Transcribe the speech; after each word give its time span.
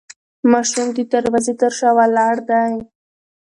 ماشوم 0.51 0.87
د 0.95 0.99
دروازې 1.13 1.53
تر 1.61 1.71
شا 1.77 1.89
ولاړ 1.97 2.35
دی. 2.49 2.73